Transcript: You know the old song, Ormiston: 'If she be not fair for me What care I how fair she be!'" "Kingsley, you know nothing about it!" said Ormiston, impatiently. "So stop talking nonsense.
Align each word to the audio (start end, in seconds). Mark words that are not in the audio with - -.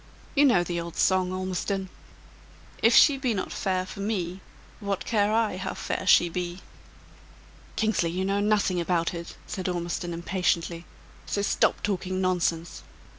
You 0.33 0.45
know 0.45 0.63
the 0.63 0.81
old 0.81 0.95
song, 0.97 1.31
Ormiston: 1.31 1.87
'If 2.81 2.95
she 2.95 3.17
be 3.19 3.35
not 3.35 3.51
fair 3.53 3.85
for 3.85 3.99
me 3.99 4.41
What 4.79 5.05
care 5.05 5.31
I 5.31 5.57
how 5.57 5.75
fair 5.75 6.07
she 6.07 6.27
be!'" 6.27 6.61
"Kingsley, 7.75 8.09
you 8.09 8.25
know 8.25 8.39
nothing 8.39 8.81
about 8.81 9.13
it!" 9.13 9.35
said 9.45 9.69
Ormiston, 9.69 10.11
impatiently. 10.11 10.85
"So 11.27 11.43
stop 11.43 11.83
talking 11.83 12.19
nonsense. 12.19 12.81